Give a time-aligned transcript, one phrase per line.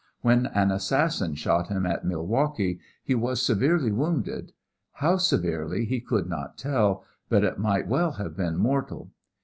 [0.21, 4.51] When an assassin shot him at Milwaukee he was severely wounded;
[4.93, 9.11] how severely he could not tell, but it might well have been mortal.